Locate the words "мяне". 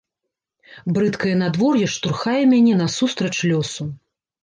2.57-2.73